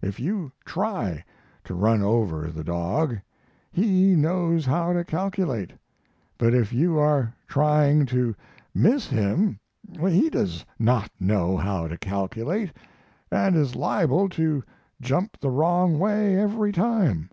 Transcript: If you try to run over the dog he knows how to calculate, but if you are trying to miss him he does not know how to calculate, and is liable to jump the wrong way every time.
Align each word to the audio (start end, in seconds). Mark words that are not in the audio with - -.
If 0.00 0.18
you 0.18 0.52
try 0.64 1.22
to 1.64 1.74
run 1.74 2.00
over 2.00 2.48
the 2.48 2.64
dog 2.64 3.18
he 3.70 4.16
knows 4.16 4.64
how 4.64 4.94
to 4.94 5.04
calculate, 5.04 5.74
but 6.38 6.54
if 6.54 6.72
you 6.72 6.96
are 6.96 7.34
trying 7.46 8.06
to 8.06 8.34
miss 8.74 9.08
him 9.08 9.60
he 10.00 10.30
does 10.30 10.64
not 10.78 11.10
know 11.20 11.58
how 11.58 11.88
to 11.88 11.98
calculate, 11.98 12.72
and 13.30 13.54
is 13.54 13.74
liable 13.76 14.30
to 14.30 14.64
jump 15.02 15.38
the 15.40 15.50
wrong 15.50 15.98
way 15.98 16.40
every 16.40 16.72
time. 16.72 17.28